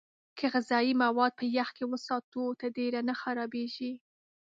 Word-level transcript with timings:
که 0.37 0.45
غذايي 0.53 0.93
مواد 1.03 1.31
په 1.39 1.45
يخ 1.57 1.69
کې 1.77 1.83
وساتو، 1.91 2.43
تر 2.59 2.67
ډېره 2.77 2.99
نه 3.09 3.13
خرابېږي. 3.21 3.93